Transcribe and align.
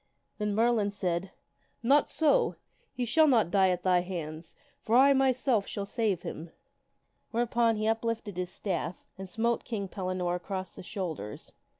Then 0.39 0.55
Merlin 0.55 0.89
said," 0.89 1.29
Not 1.93 2.09
so! 2.09 2.55
He 2.91 3.05
shall 3.05 3.27
not 3.27 3.51
die 3.51 3.69
at 3.69 3.83
thy 3.83 3.99
hands, 4.01 4.55
for 4.81 4.95
I, 4.97 5.13
my 5.13 5.31
self, 5.31 5.67
shall 5.67 5.85
save 5.85 6.23
him." 6.23 6.49
Whereupon 7.29 7.75
he 7.75 7.87
uplifted 7.87 8.35
his 8.35 8.49
staff 8.49 8.95
and 9.19 9.27
MerKn 9.27 9.31
^ 9.31 9.31
a 9.31 9.31
smote 9.31 9.63
King 9.63 9.87
Pellinore 9.87 10.35
across 10.37 10.75
the 10.75 10.81
shoulders. 10.81 11.53